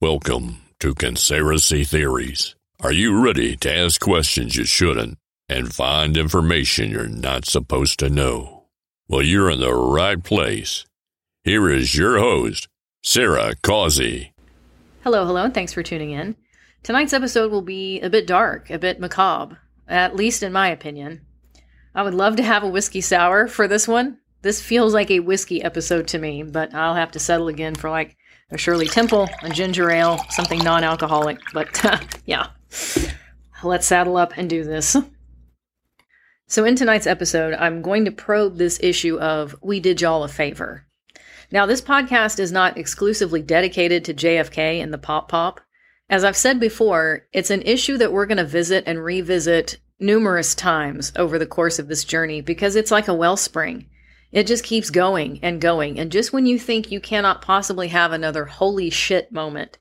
[0.00, 2.54] Welcome to Conspiracy Theories.
[2.80, 5.16] Are you ready to ask questions you shouldn't
[5.48, 8.64] and find information you're not supposed to know?
[9.08, 10.84] Well, you're in the right place.
[11.44, 12.68] Here is your host,
[13.02, 14.32] Sarah Causey.
[15.04, 16.34] Hello, hello, and thanks for tuning in.
[16.82, 21.20] Tonight's episode will be a bit dark, a bit macabre, at least in my opinion.
[21.94, 24.18] I would love to have a whiskey sour for this one.
[24.42, 27.88] This feels like a whiskey episode to me, but I'll have to settle again for
[27.88, 28.16] like
[28.50, 31.38] a Shirley Temple, a ginger ale, something non alcoholic.
[31.54, 32.48] But yeah,
[33.62, 34.96] let's saddle up and do this.
[36.48, 40.28] So, in tonight's episode, I'm going to probe this issue of We Did Y'all a
[40.28, 40.84] Favor.
[41.52, 45.60] Now, this podcast is not exclusively dedicated to JFK and the Pop Pop.
[46.12, 50.54] As I've said before, it's an issue that we're going to visit and revisit numerous
[50.54, 53.86] times over the course of this journey because it's like a wellspring.
[54.30, 55.98] It just keeps going and going.
[55.98, 59.78] And just when you think you cannot possibly have another holy shit moment,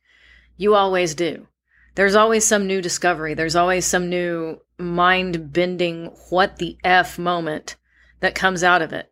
[0.55, 1.47] you always do.
[1.95, 3.33] There's always some new discovery.
[3.33, 7.75] There's always some new mind bending, what the F moment
[8.21, 9.11] that comes out of it.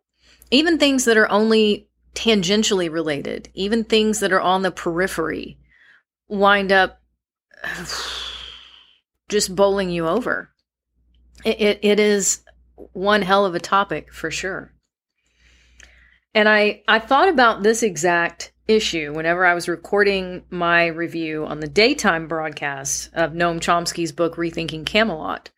[0.50, 5.58] Even things that are only tangentially related, even things that are on the periphery,
[6.26, 6.99] wind up
[9.28, 10.50] just bowling you over.
[11.44, 12.42] It, it, it is
[12.92, 14.72] one hell of a topic for sure.
[16.34, 21.60] And I, I thought about this exact issue whenever I was recording my review on
[21.60, 25.50] the daytime broadcast of Noam Chomsky's book, Rethinking Camelot.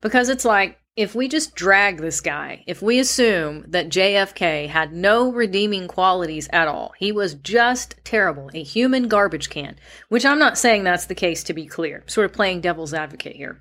[0.00, 4.92] Because it's like, if we just drag this guy, if we assume that JFK had
[4.92, 9.76] no redeeming qualities at all, he was just terrible, a human garbage can,
[10.08, 13.34] which I'm not saying that's the case to be clear, sort of playing devil's advocate
[13.34, 13.60] here.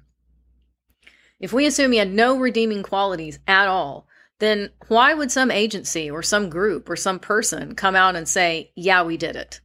[1.40, 4.08] If we assume he had no redeeming qualities at all,
[4.40, 8.72] then why would some agency or some group or some person come out and say,
[8.76, 9.60] yeah, we did it?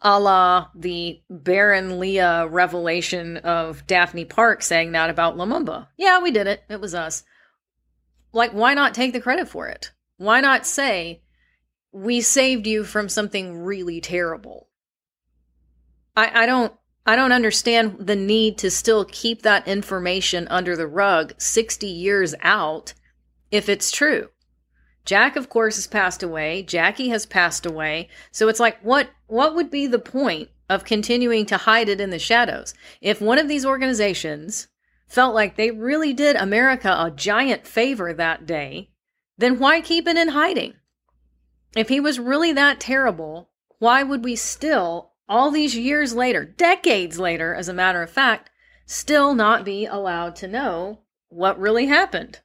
[0.00, 5.88] A la the Baron Lea revelation of Daphne Park saying that about Lumumba.
[5.96, 6.62] Yeah, we did it.
[6.68, 7.24] It was us.
[8.32, 9.92] Like, why not take the credit for it?
[10.18, 11.22] Why not say,
[11.90, 14.68] we saved you from something really terrible?
[16.16, 16.72] I, I don't
[17.06, 22.34] I don't understand the need to still keep that information under the rug 60 years
[22.42, 22.92] out
[23.50, 24.28] if it's true.
[25.08, 26.62] Jack, of course, has passed away.
[26.62, 28.10] Jackie has passed away.
[28.30, 32.10] So it's like, what what would be the point of continuing to hide it in
[32.10, 32.74] the shadows?
[33.00, 34.68] If one of these organizations
[35.06, 38.90] felt like they really did America a giant favor that day,
[39.38, 40.74] then why keep it in hiding?
[41.74, 43.48] If he was really that terrible,
[43.78, 48.50] why would we still, all these years later, decades later, as a matter of fact,
[48.84, 50.98] still not be allowed to know
[51.30, 52.40] what really happened?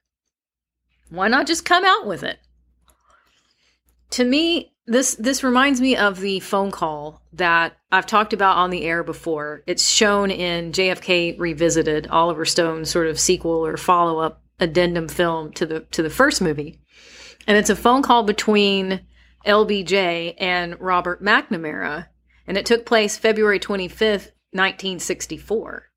[1.10, 2.38] Why not just come out with it?
[4.14, 8.70] To me, this this reminds me of the phone call that I've talked about on
[8.70, 9.64] the air before.
[9.66, 15.52] It's shown in JFK Revisited, Oliver Stone's sort of sequel or follow up addendum film
[15.54, 16.78] to the to the first movie,
[17.48, 19.00] and it's a phone call between
[19.44, 22.06] LBJ and Robert McNamara,
[22.46, 25.90] and it took place February twenty fifth, nineteen sixty four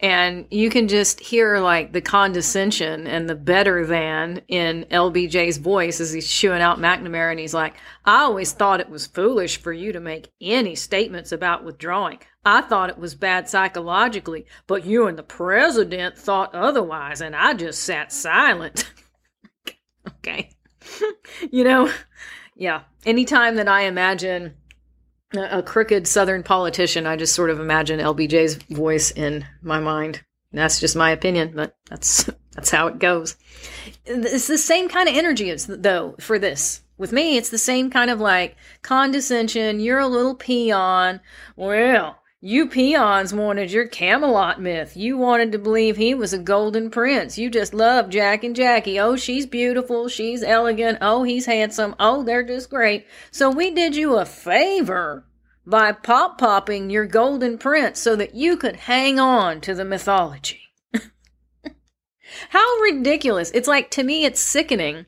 [0.00, 6.00] and you can just hear like the condescension and the better than in LBJ's voice
[6.00, 9.72] as he's chewing out McNamara and he's like, I always thought it was foolish for
[9.72, 12.18] you to make any statements about withdrawing.
[12.44, 17.54] I thought it was bad psychologically, but you and the president thought otherwise, and I
[17.54, 18.92] just sat silent.
[20.08, 20.50] okay.
[21.50, 21.90] you know,
[22.56, 22.82] yeah.
[23.06, 24.54] Anytime that I imagine
[25.36, 27.06] a crooked Southern politician.
[27.06, 30.22] I just sort of imagine LBJ's voice in my mind.
[30.52, 33.36] That's just my opinion, but that's that's how it goes.
[34.06, 36.82] It's the same kind of energy, as, though, for this.
[36.96, 39.80] With me, it's the same kind of like condescension.
[39.80, 41.20] You're a little peon.
[41.56, 44.98] Well, you peons wanted your Camelot myth.
[44.98, 47.38] You wanted to believe he was a golden prince.
[47.38, 49.00] You just love Jack and Jackie.
[49.00, 50.08] Oh, she's beautiful.
[50.08, 50.98] She's elegant.
[51.00, 51.94] Oh, he's handsome.
[51.98, 53.06] Oh, they're just great.
[53.30, 55.26] So we did you a favor
[55.64, 60.60] by pop popping your golden prince so that you could hang on to the mythology.
[62.50, 63.52] How ridiculous.
[63.54, 65.06] It's like, to me, it's sickening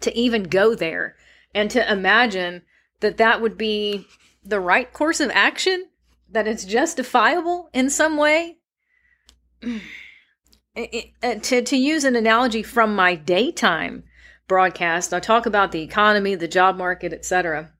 [0.00, 1.14] to even go there
[1.54, 2.62] and to imagine
[2.98, 4.08] that that would be
[4.42, 5.84] the right course of action
[6.30, 8.58] that it's justifiable in some way.
[10.74, 14.04] It, it, uh, to, to use an analogy from my daytime
[14.46, 17.72] broadcast, I talk about the economy, the job market, etc.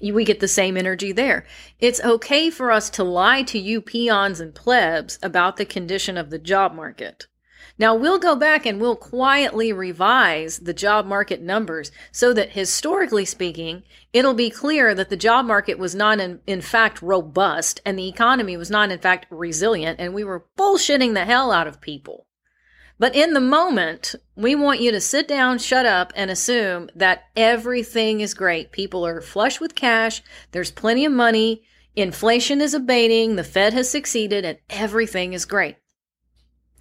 [0.00, 1.44] we get the same energy there.
[1.80, 6.30] It's okay for us to lie to you peons and plebs about the condition of
[6.30, 7.26] the job market.
[7.76, 13.24] Now we'll go back and we'll quietly revise the job market numbers so that historically
[13.24, 13.82] speaking,
[14.12, 18.08] it'll be clear that the job market was not in, in fact robust and the
[18.08, 22.26] economy was not in fact resilient and we were bullshitting the hell out of people.
[22.96, 27.24] But in the moment, we want you to sit down, shut up, and assume that
[27.34, 28.70] everything is great.
[28.70, 30.22] People are flush with cash,
[30.52, 31.64] there's plenty of money,
[31.96, 35.74] inflation is abating, the Fed has succeeded, and everything is great.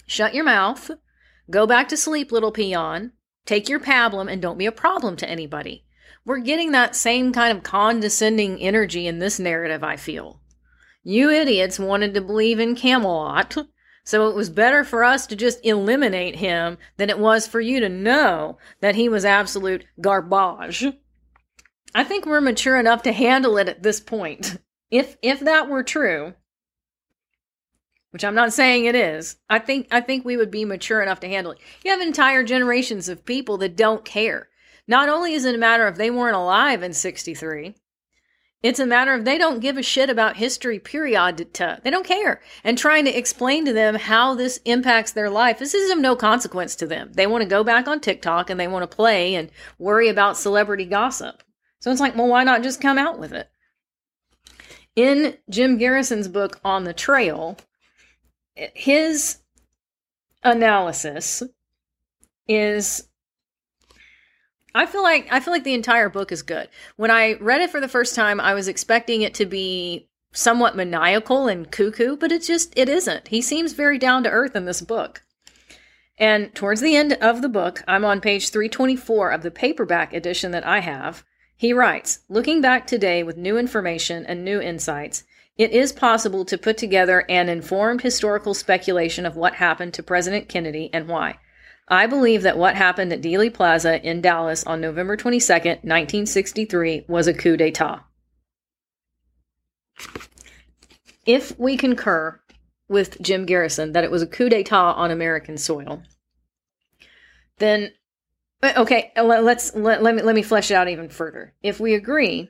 [0.06, 0.92] Shut your mouth,
[1.50, 3.12] go back to sleep, little peon,
[3.46, 5.86] take your pablum, and don't be a problem to anybody.
[6.26, 10.42] We're getting that same kind of condescending energy in this narrative, I feel.
[11.04, 13.58] You idiots wanted to believe in Camelot
[14.04, 17.80] so it was better for us to just eliminate him than it was for you
[17.80, 20.86] to know that he was absolute garbage.
[21.96, 24.58] I think we're mature enough to handle it at this point.
[24.92, 26.34] If if that were true,
[28.14, 31.20] which I'm not saying it is, I think I think we would be mature enough
[31.22, 31.58] to handle it.
[31.84, 34.50] You have entire generations of people that don't care.
[34.88, 37.74] Not only is it a matter of they weren't alive in 63,
[38.62, 41.38] it's a matter of they don't give a shit about history, period.
[41.84, 42.40] They don't care.
[42.64, 46.16] And trying to explain to them how this impacts their life, this is of no
[46.16, 47.12] consequence to them.
[47.14, 49.50] They want to go back on TikTok and they want to play and
[49.80, 51.42] worry about celebrity gossip.
[51.80, 53.50] So it's like, well, why not just come out with it?
[54.96, 57.58] In Jim Garrison's book, On the Trail,
[58.56, 59.38] his
[60.44, 61.44] analysis
[62.48, 63.08] is
[64.76, 66.68] I feel like I feel like the entire book is good.
[66.96, 70.76] When I read it for the first time, I was expecting it to be somewhat
[70.76, 73.28] maniacal and cuckoo, but it just it isn't.
[73.28, 75.22] He seems very down to earth in this book.
[76.18, 80.52] And towards the end of the book, I'm on page 324 of the paperback edition
[80.52, 81.24] that I have.
[81.56, 85.24] He writes, "Looking back today with new information and new insights,
[85.58, 90.50] it is possible to put together an informed historical speculation of what happened to President
[90.50, 91.38] Kennedy and why."
[91.88, 97.28] I believe that what happened at Dealey Plaza in Dallas on November 22nd, 1963, was
[97.28, 98.06] a coup d'etat.
[101.26, 102.40] If we concur
[102.88, 106.04] with Jim Garrison that it was a coup d'etat on American soil,
[107.58, 107.92] then
[108.64, 111.54] okay, let's let, let me let me flesh it out even further.
[111.62, 112.50] If we agree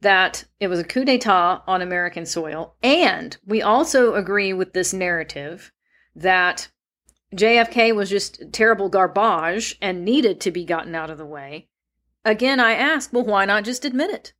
[0.00, 4.92] that it was a coup d'etat on American soil, and we also agree with this
[4.92, 5.72] narrative
[6.14, 6.68] that
[7.34, 11.68] JFK was just terrible garbage and needed to be gotten out of the way.
[12.24, 14.32] Again, I ask, well, why not just admit it?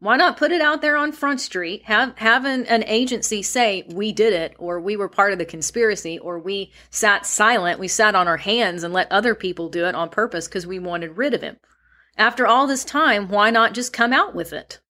[0.00, 1.84] Why not put it out there on Front Street?
[1.84, 5.46] Have have an, an agency say we did it, or we were part of the
[5.46, 9.86] conspiracy, or we sat silent, we sat on our hands and let other people do
[9.86, 11.56] it on purpose because we wanted rid of him.
[12.18, 14.80] After all this time, why not just come out with it?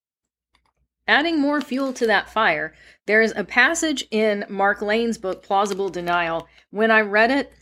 [1.07, 2.73] Adding more fuel to that fire,
[3.07, 6.49] there is a passage in Mark Lane's book, Plausible Denial.
[6.71, 7.53] When I read it,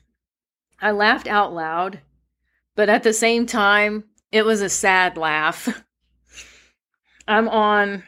[0.80, 2.00] I laughed out loud,
[2.76, 5.84] but at the same time, it was a sad laugh.
[7.28, 8.04] I'm on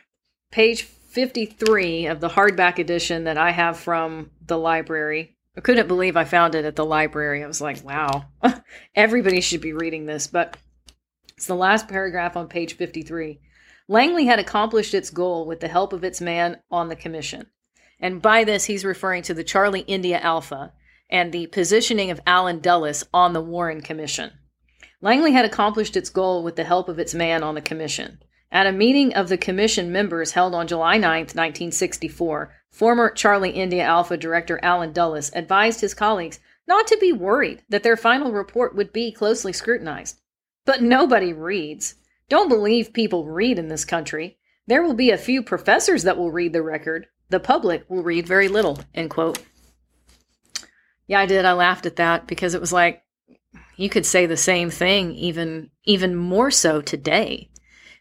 [0.50, 5.36] page 53 of the hardback edition that I have from the library.
[5.56, 7.44] I couldn't believe I found it at the library.
[7.44, 8.25] I was like, wow,
[8.94, 10.26] everybody should be reading this.
[10.26, 10.56] But
[11.36, 13.40] it's the last paragraph on page 53.
[13.88, 17.46] Langley had accomplished its goal with the help of its man on the commission.
[18.00, 20.72] And by this, he's referring to the Charlie India Alpha
[21.10, 24.32] and the positioning of Allen Dulles on the Warren Commission.
[25.00, 28.20] Langley had accomplished its goal with the help of its man on the commission.
[28.50, 33.82] At a meeting of the commission members held on July 9, 1964, former Charlie India
[33.82, 38.74] Alpha director Allen Dulles advised his colleagues not to be worried that their final report
[38.74, 40.20] would be closely scrutinized.
[40.64, 41.96] But nobody reads.
[42.28, 44.38] Don't believe people read in this country.
[44.66, 47.06] There will be a few professors that will read the record.
[47.28, 48.78] The public will read very little.
[48.94, 49.43] End quote.
[51.06, 51.44] Yeah, I did.
[51.44, 53.02] I laughed at that because it was like
[53.76, 57.50] you could say the same thing even even more so today.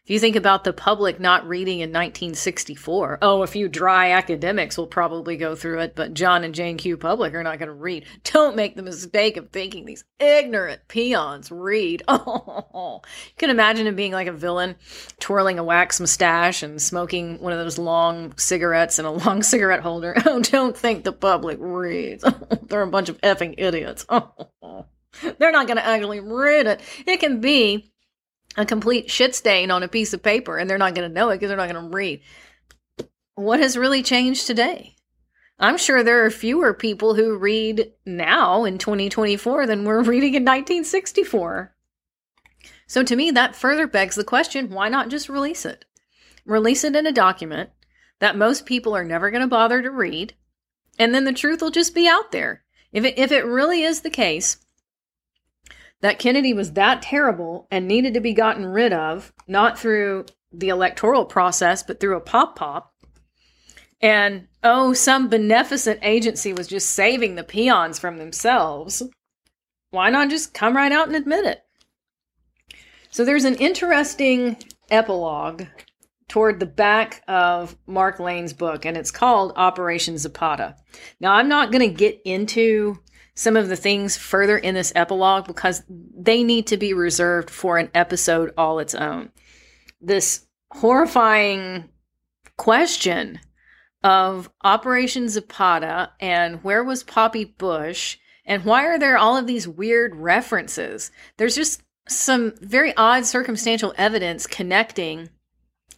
[0.04, 4.76] If you think about the public not reading in 1964, oh, a few dry academics
[4.76, 6.98] will probably go through it, but John and Jane Q.
[6.98, 8.04] Public are not going to read.
[8.24, 12.02] Don't make the mistake of thinking these ignorant peons read.
[12.06, 14.76] Oh, you can imagine him being like a villain,
[15.20, 19.80] twirling a wax mustache and smoking one of those long cigarettes in a long cigarette
[19.80, 20.14] holder.
[20.26, 22.22] Oh, don't think the public reads.
[22.64, 24.04] They're a bunch of effing idiots.
[24.10, 24.84] Oh,
[25.38, 26.82] they're not going to actually read it.
[27.06, 27.93] It can be
[28.56, 31.30] a complete shit stain on a piece of paper and they're not going to know
[31.30, 32.20] it because they're not going to read.
[33.34, 34.94] What has really changed today?
[35.58, 40.42] I'm sure there are fewer people who read now in 2024 than were reading in
[40.42, 41.74] 1964.
[42.86, 45.84] So to me, that further begs the question why not just release it?
[46.44, 47.70] Release it in a document
[48.20, 50.34] that most people are never going to bother to read,
[50.98, 52.62] and then the truth will just be out there.
[52.92, 54.58] If it, if it really is the case
[56.04, 60.68] that Kennedy was that terrible and needed to be gotten rid of, not through the
[60.68, 62.92] electoral process, but through a pop pop,
[64.02, 69.02] and oh, some beneficent agency was just saving the peons from themselves,
[69.92, 71.64] why not just come right out and admit it?
[73.08, 74.58] So there's an interesting
[74.90, 75.62] epilogue
[76.28, 80.76] toward the back of Mark Lane's book, and it's called Operation Zapata.
[81.18, 82.98] Now, I'm not going to get into
[83.34, 87.78] some of the things further in this epilogue because they need to be reserved for
[87.78, 89.30] an episode all its own.
[90.00, 91.88] This horrifying
[92.56, 93.40] question
[94.02, 99.66] of Operation Zapata and where was Poppy Bush and why are there all of these
[99.66, 101.10] weird references?
[101.38, 105.30] There's just some very odd circumstantial evidence connecting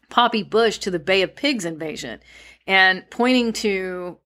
[0.09, 2.21] Poppy Bush to the Bay of Pigs invasion
[2.66, 4.19] and pointing to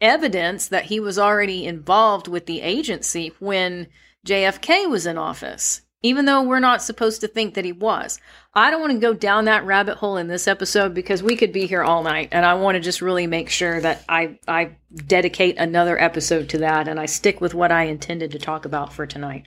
[0.00, 3.88] evidence that he was already involved with the agency when
[4.26, 8.18] JFK was in office, even though we're not supposed to think that he was.
[8.54, 11.52] I don't want to go down that rabbit hole in this episode because we could
[11.52, 14.76] be here all night, and I want to just really make sure that I, I
[14.94, 18.92] dedicate another episode to that and I stick with what I intended to talk about
[18.92, 19.46] for tonight.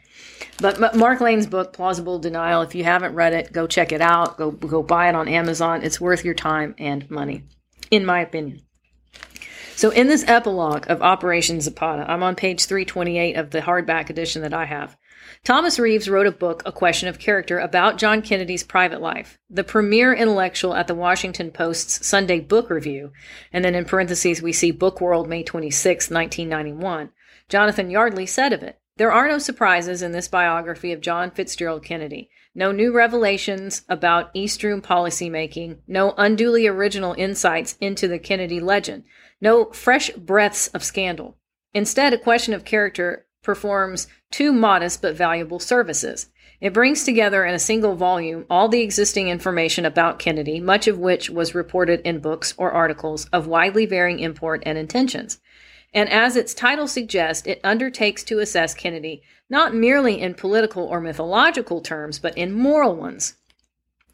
[0.60, 4.38] But Mark Lane's book, Plausible Denial, if you haven't read it, go check it out.
[4.38, 5.84] Go go buy it on Amazon.
[5.84, 7.44] It's worth your time and money,
[7.92, 8.62] in my opinion.
[9.78, 14.42] So, in this epilogue of Operation Zapata, I'm on page 328 of the hardback edition
[14.42, 14.98] that I have.
[15.44, 19.38] Thomas Reeves wrote a book, A Question of Character, about John Kennedy's private life.
[19.52, 23.12] The premier intellectual at the Washington Post's Sunday Book Review,
[23.54, 27.12] and then in parentheses we see Book World, May 26, 1991,
[27.48, 31.86] Jonathan Yardley said of it, There are no surprises in this biography of John Fitzgerald
[31.86, 32.32] Kennedy.
[32.58, 39.04] No new revelations about East Room policymaking, no unduly original insights into the Kennedy legend
[39.40, 41.38] no fresh breaths of scandal.
[41.74, 46.30] Instead, a question of character performs two modest but valuable services.
[46.60, 50.98] It brings together in a single volume all the existing information about Kennedy, much of
[50.98, 55.40] which was reported in books or articles of widely varying import and intentions.
[55.94, 61.00] And as its title suggests, it undertakes to assess Kennedy not merely in political or
[61.00, 63.36] mythological terms, but in moral ones.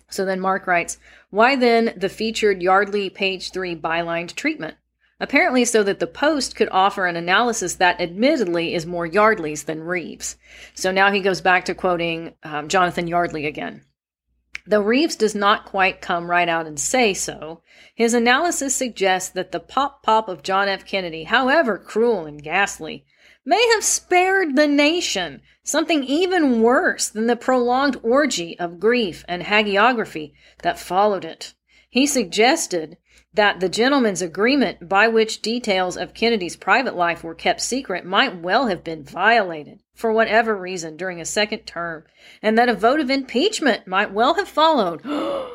[0.09, 0.97] So then Mark writes,
[1.29, 4.75] Why then the featured Yardley page 3 bylined treatment?
[5.23, 9.81] apparently so that the Post could offer an analysis that admittedly is more Yardley's than
[9.81, 10.35] Reeves.
[10.73, 13.85] So now he goes back to quoting um, Jonathan Yardley again.
[14.67, 17.61] Though Reeves does not quite come right out and say so,
[17.95, 20.85] his analysis suggests that the pop pop of John F.
[20.85, 23.05] Kennedy, however cruel and ghastly,
[23.45, 29.43] may have spared the nation something even worse than the prolonged orgy of grief and
[29.43, 31.53] hagiography that followed it.
[31.89, 32.97] He suggested
[33.33, 38.41] that the gentleman's agreement by which details of Kennedy's private life were kept secret might
[38.41, 42.03] well have been violated for whatever reason during a second term,
[42.41, 45.01] and that a vote of impeachment might well have followed.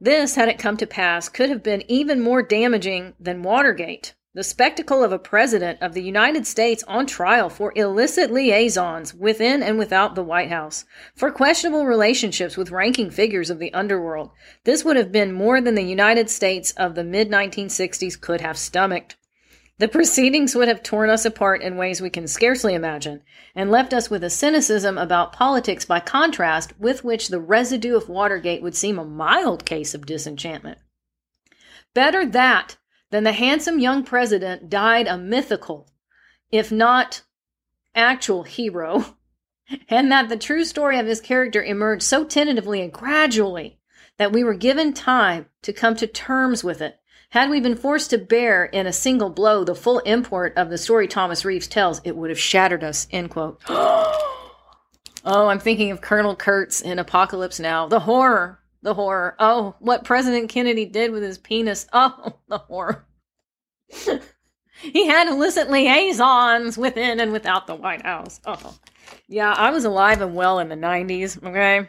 [0.00, 4.14] this, had it come to pass, could have been even more damaging than Watergate.
[4.34, 9.62] The spectacle of a president of the United States on trial for illicit liaisons within
[9.62, 10.84] and without the White House,
[11.16, 14.30] for questionable relationships with ranking figures of the underworld.
[14.64, 18.58] This would have been more than the United States of the mid 1960s could have
[18.58, 19.16] stomached.
[19.78, 23.22] The proceedings would have torn us apart in ways we can scarcely imagine,
[23.54, 28.08] and left us with a cynicism about politics by contrast with which the residue of
[28.08, 30.78] Watergate would seem a mild case of disenchantment.
[31.94, 32.76] Better that
[33.10, 35.88] then the handsome young president died a mythical,
[36.50, 37.22] if not
[37.94, 39.16] actual hero,
[39.88, 43.78] and that the true story of his character emerged so tentatively and gradually
[44.18, 46.98] that we were given time to come to terms with it.
[47.30, 50.78] Had we been forced to bear in a single blow the full import of the
[50.78, 53.06] story Thomas Reeves tells, it would have shattered us.
[53.10, 53.60] End quote.
[53.68, 54.14] oh,
[55.24, 57.86] I'm thinking of Colonel Kurtz in Apocalypse Now.
[57.86, 59.34] The horror the horror.
[59.38, 61.86] Oh, what President Kennedy did with his penis.
[61.92, 63.06] Oh, the horror.
[64.80, 68.40] he had illicit liaisons within and without the White House.
[68.46, 68.76] Oh,
[69.28, 71.88] yeah, I was alive and well in the 90s, okay?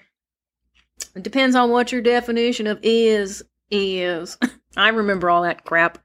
[1.16, 4.38] It depends on what your definition of is is.
[4.78, 6.00] I remember all that crap.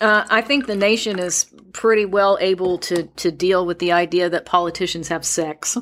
[0.00, 4.30] Uh, I think the nation is pretty well able to, to deal with the idea
[4.30, 5.76] that politicians have sex.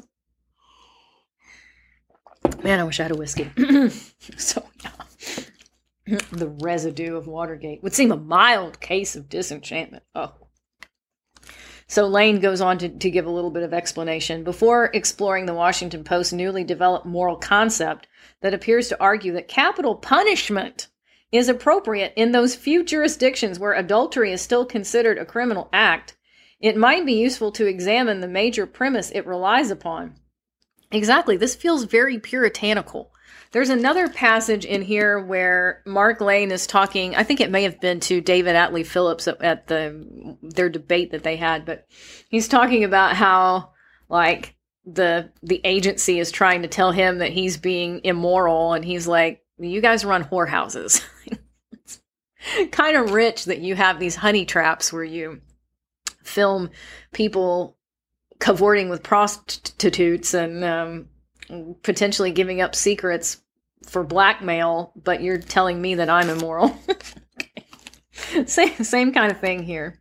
[2.62, 3.50] Man, I wish I had a whiskey.
[4.36, 6.18] so, yeah.
[6.32, 10.02] the residue of Watergate would seem a mild case of disenchantment.
[10.14, 10.34] Oh.
[11.86, 14.44] So Lane goes on to, to give a little bit of explanation.
[14.44, 18.06] Before exploring the Washington Post's newly developed moral concept
[18.42, 20.88] that appears to argue that capital punishment
[21.32, 26.16] is appropriate in those few jurisdictions where adultery is still considered a criminal act,
[26.60, 30.14] it might be useful to examine the major premise it relies upon.
[30.90, 33.12] Exactly, this feels very puritanical.
[33.50, 37.14] There's another passage in here where Mark Lane is talking.
[37.14, 41.12] I think it may have been to David Atlee Phillips at, at the their debate
[41.12, 41.86] that they had, but
[42.28, 43.70] he's talking about how
[44.08, 44.54] like
[44.84, 49.42] the the agency is trying to tell him that he's being immoral, and he's like,
[49.58, 51.02] "You guys run whorehouses."
[52.70, 55.40] kind of rich that you have these honey traps where you
[56.22, 56.70] film
[57.12, 57.77] people
[58.38, 61.08] cavorting with prostitutes and um,
[61.82, 63.38] potentially giving up secrets
[63.86, 66.76] for blackmail, but you're telling me that I'm immoral.
[68.46, 70.00] same, same kind of thing here.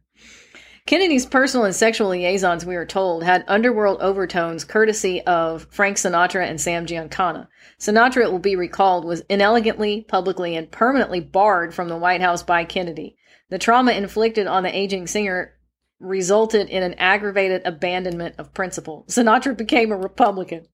[0.85, 6.49] Kennedy's personal and sexual liaisons, we are told, had underworld overtones courtesy of Frank Sinatra
[6.49, 7.47] and Sam Giancana.
[7.77, 12.41] Sinatra, it will be recalled, was inelegantly, publicly, and permanently barred from the White House
[12.41, 13.17] by Kennedy.
[13.49, 15.56] The trauma inflicted on the aging singer
[15.99, 19.05] resulted in an aggravated abandonment of principle.
[19.07, 20.67] Sinatra became a Republican.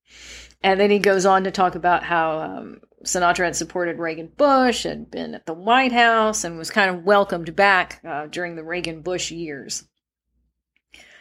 [0.62, 4.84] And then he goes on to talk about how um, Sinatra had supported Reagan Bush,
[4.84, 8.64] had been at the White House, and was kind of welcomed back uh, during the
[8.64, 9.84] Reagan Bush years.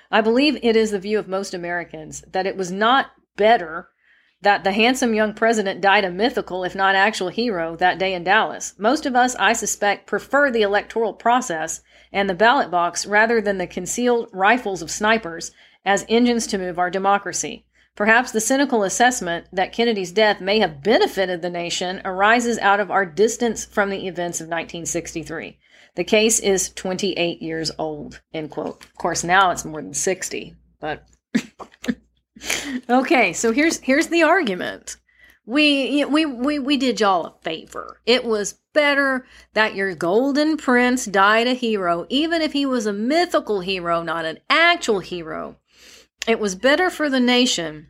[0.10, 3.90] I believe it is the view of most Americans that it was not better
[4.44, 8.24] that the handsome young president died a mythical, if not actual hero that day in
[8.24, 8.74] Dallas.
[8.78, 11.82] Most of us, I suspect, prefer the electoral process
[12.12, 15.52] and the ballot box rather than the concealed rifles of snipers
[15.86, 17.66] as engines to move our democracy.
[17.96, 22.92] Perhaps the cynical assessment that Kennedy's death may have benefited the nation arises out of
[22.92, 25.58] our distance from the events of 1963.
[25.96, 28.84] The case is 28 years old, end quote.
[28.84, 31.08] Of course, now it's more than 60, but
[32.90, 34.98] okay, so here's here's the argument.
[35.46, 38.00] We we we we did y'all a favor.
[38.06, 42.94] It was better that your golden prince died a hero, even if he was a
[42.94, 45.58] mythical hero, not an actual hero.
[46.28, 47.88] It was better for the nation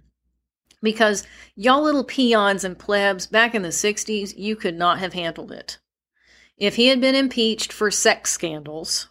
[0.82, 1.26] because
[1.56, 5.78] y'all little peons and plebs back in the 60s, you could not have handled it.
[6.58, 9.08] If he had been impeached for sex scandals,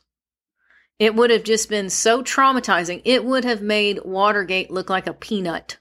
[1.02, 3.02] it would have just been so traumatizing.
[3.04, 5.78] It would have made Watergate look like a peanut.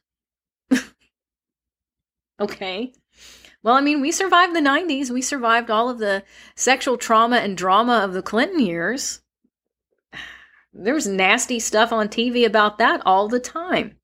[2.39, 2.91] okay.
[3.61, 5.11] Well, I mean, we survived the 90s.
[5.11, 6.23] We survived all of the
[6.55, 9.21] sexual trauma and drama of the Clinton years.
[10.73, 13.97] There was nasty stuff on TV about that all the time.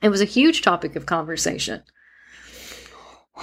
[0.00, 1.82] It was a huge topic of conversation.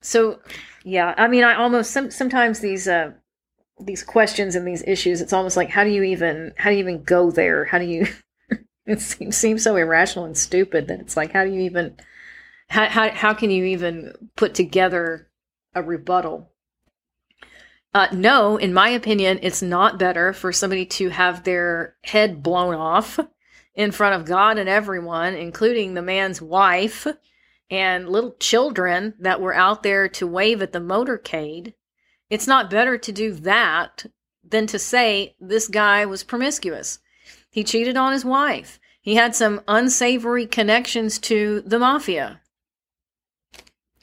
[0.00, 0.38] So,
[0.84, 3.10] yeah, I mean, I almost some, sometimes these uh,
[3.78, 6.82] these questions and these issues, it's almost like how do you even how do you
[6.82, 7.64] even go there?
[7.64, 8.06] How do you?
[8.86, 11.96] it seems seems so irrational and stupid that it's like how do you even
[12.68, 15.28] how how how can you even put together
[15.74, 16.50] a rebuttal?
[17.94, 22.74] Uh, no, in my opinion, it's not better for somebody to have their head blown
[22.74, 23.18] off
[23.74, 27.06] in front of God and everyone, including the man's wife
[27.70, 31.72] and little children that were out there to wave at the motorcade,
[32.30, 34.06] it's not better to do that
[34.42, 36.98] than to say this guy was promiscuous.
[37.50, 38.78] He cheated on his wife.
[39.00, 42.40] He had some unsavory connections to the mafia.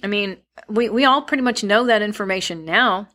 [0.01, 3.09] I mean, we, we all pretty much know that information now.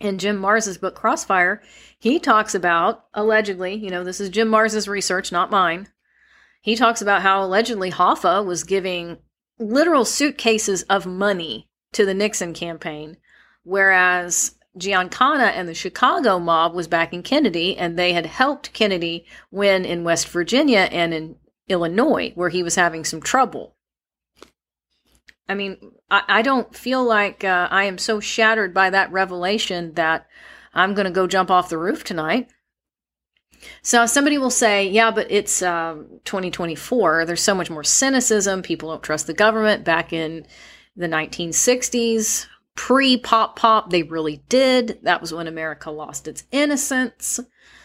[0.00, 1.62] In Jim Marrs's book Crossfire,
[1.98, 5.88] he talks about allegedly, you know, this is Jim Marrs's research, not mine.
[6.60, 9.18] He talks about how allegedly Hoffa was giving
[9.58, 13.16] literal suitcases of money to the Nixon campaign,
[13.64, 19.84] whereas Giancana and the Chicago mob was backing Kennedy, and they had helped Kennedy win
[19.84, 21.36] in West Virginia and in
[21.68, 23.74] Illinois, where he was having some trouble.
[25.48, 25.76] I mean,
[26.10, 30.26] I, I don't feel like uh, I am so shattered by that revelation that
[30.72, 32.50] I'm going to go jump off the roof tonight.
[33.82, 37.26] So somebody will say, yeah, but it's um, 2024.
[37.26, 38.62] There's so much more cynicism.
[38.62, 39.84] People don't trust the government.
[39.84, 40.46] Back in
[40.96, 44.98] the 1960s, pre pop pop, they really did.
[45.02, 47.40] That was when America lost its innocence.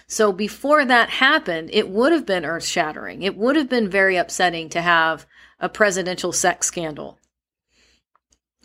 [0.08, 3.24] So before that happened, it would have been earth shattering.
[3.24, 5.26] It would have been very upsetting to have
[5.60, 7.20] a presidential sex scandal.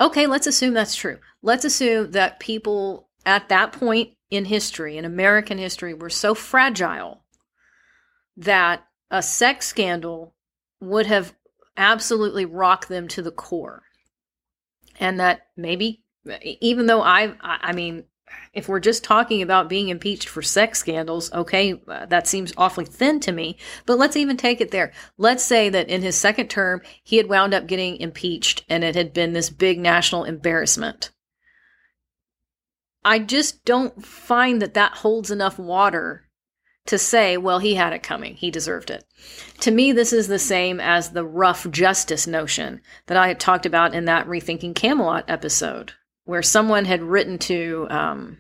[0.01, 1.19] Okay, let's assume that's true.
[1.43, 7.25] Let's assume that people at that point in history, in American history, were so fragile
[8.37, 10.35] that a sex scandal
[10.81, 11.35] would have
[11.77, 13.83] absolutely rocked them to the core.
[14.99, 16.03] And that maybe,
[16.43, 18.05] even though I, I mean,
[18.53, 22.85] if we're just talking about being impeached for sex scandals, okay, uh, that seems awfully
[22.85, 23.57] thin to me.
[23.87, 24.93] But let's even take it there.
[25.19, 28.95] Let's say that in his second term, he had wound up getting impeached and it
[28.95, 31.13] had been this big national embarrassment.
[33.05, 36.29] I just don't find that that holds enough water
[36.87, 38.35] to say, well, he had it coming.
[38.35, 39.05] He deserved it.
[39.61, 43.67] To me, this is the same as the rough justice notion that I had talked
[43.67, 45.93] about in that Rethinking Camelot episode,
[46.25, 48.39] where someone had written to, um,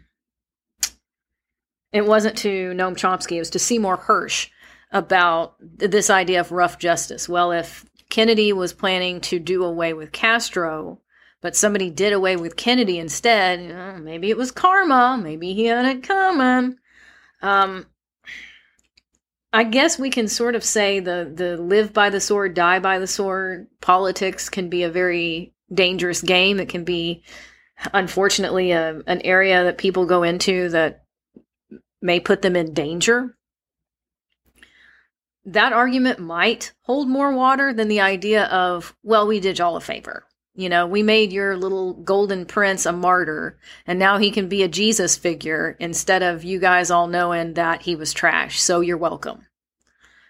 [1.93, 4.49] it wasn't to Noam Chomsky, it was to Seymour Hersh
[4.91, 7.29] about this idea of rough justice.
[7.29, 11.01] Well, if Kennedy was planning to do away with Castro,
[11.41, 15.65] but somebody did away with Kennedy instead, you know, maybe it was karma, maybe he
[15.65, 16.77] had it coming.
[17.41, 17.87] Um,
[19.53, 22.99] I guess we can sort of say the the live by the sword, die by
[22.99, 26.59] the sword politics can be a very dangerous game.
[26.59, 27.23] It can be,
[27.93, 31.05] unfortunately, a, an area that people go into that
[32.01, 33.37] may put them in danger.
[35.45, 39.81] That argument might hold more water than the idea of, well, we did y'all a
[39.81, 40.25] favor.
[40.55, 44.63] You know, we made your little golden prince a martyr, and now he can be
[44.63, 48.61] a Jesus figure instead of you guys all knowing that he was trash.
[48.61, 49.47] So you're welcome.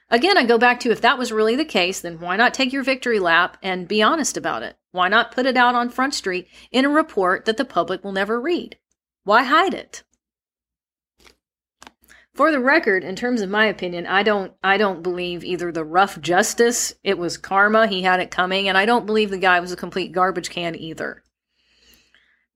[0.08, 2.72] Again, I go back to if that was really the case, then why not take
[2.72, 4.76] your victory lap and be honest about it?
[4.92, 8.12] Why not put it out on Front Street in a report that the public will
[8.12, 8.76] never read?
[9.24, 10.04] Why hide it?
[12.34, 15.84] For the record, in terms of my opinion, I don't I don't believe either the
[15.84, 19.60] rough justice, it was karma, he had it coming, and I don't believe the guy
[19.60, 21.22] was a complete garbage can either.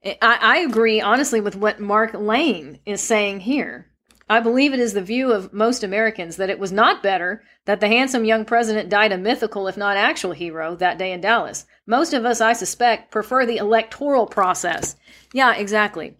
[0.04, 3.90] I, I agree honestly with what Mark Lane is saying here.
[4.28, 7.80] I believe it is the view of most Americans that it was not better that
[7.80, 11.64] the handsome young president died a mythical, if not actual, hero that day in Dallas.
[11.86, 14.96] Most of us, I suspect, prefer the electoral process.
[15.32, 16.16] Yeah, exactly.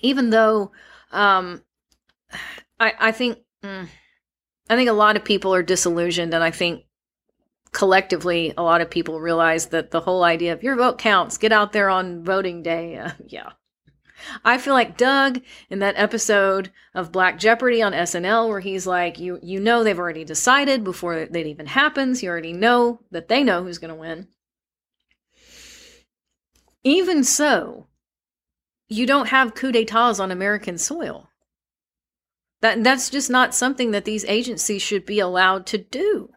[0.00, 0.72] Even though
[1.12, 1.62] um,
[2.80, 3.86] I, I think mm,
[4.68, 6.84] I think a lot of people are disillusioned, and I think
[7.72, 11.52] collectively a lot of people realize that the whole idea of your vote counts, get
[11.52, 13.50] out there on voting day, uh, yeah.
[14.44, 19.18] I feel like Doug in that episode of Black Jeopardy on SNL where he's like,
[19.18, 22.22] you you know they've already decided before it even happens.
[22.22, 24.28] You already know that they know who's going to win.
[26.82, 27.86] Even so,
[28.88, 31.28] you don't have coup d'etats on American soil.
[32.60, 36.30] That that's just not something that these agencies should be allowed to do.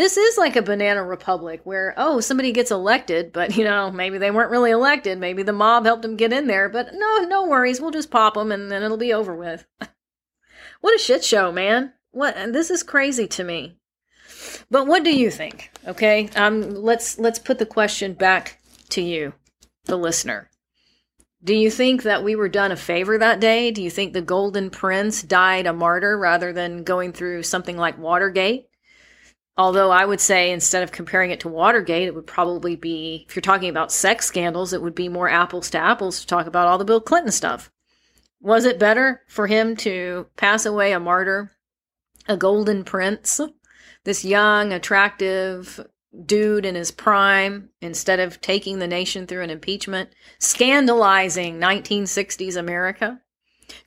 [0.00, 4.16] This is like a banana republic where oh somebody gets elected, but you know maybe
[4.16, 5.18] they weren't really elected.
[5.18, 8.32] Maybe the mob helped them get in there, but no no worries, we'll just pop
[8.32, 9.66] them and then it'll be over with.
[10.80, 11.92] what a shit show, man!
[12.12, 13.76] What this is crazy to me.
[14.70, 15.70] But what do you think?
[15.86, 18.58] Okay, um, let's let's put the question back
[18.88, 19.34] to you,
[19.84, 20.48] the listener.
[21.44, 23.70] Do you think that we were done a favor that day?
[23.70, 27.98] Do you think the Golden Prince died a martyr rather than going through something like
[27.98, 28.69] Watergate?
[29.60, 33.36] Although I would say instead of comparing it to Watergate, it would probably be, if
[33.36, 36.66] you're talking about sex scandals, it would be more apples to apples to talk about
[36.66, 37.70] all the Bill Clinton stuff.
[38.40, 41.52] Was it better for him to pass away a martyr,
[42.26, 43.38] a golden prince,
[44.04, 45.78] this young, attractive,
[46.24, 53.20] dude in his prime instead of taking the nation through an impeachment, scandalizing 1960s America?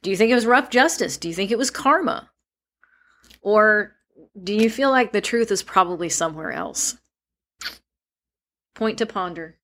[0.04, 1.18] Do you think it was rough justice?
[1.18, 2.30] Do you think it was karma?
[3.42, 3.96] Or
[4.42, 6.98] do you feel like the truth is probably somewhere else?
[8.76, 9.58] Point to ponder.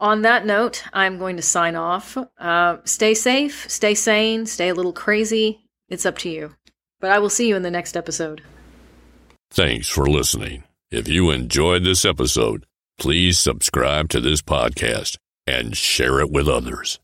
[0.00, 2.18] On that note, I'm going to sign off.
[2.38, 5.60] Uh, stay safe, stay sane, stay a little crazy.
[5.88, 6.54] It's up to you.
[7.00, 8.42] But I will see you in the next episode.
[9.50, 10.64] Thanks for listening.
[10.90, 12.66] If you enjoyed this episode,
[12.98, 16.98] please subscribe to this podcast and share it with others.